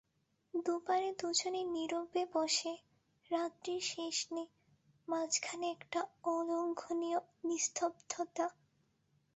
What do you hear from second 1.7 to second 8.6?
নীরবে বসে– রাত্রির শেষ নেই– মাঝখানে একটা অলঙ্ঘনীয় নিস্তব্ধতা!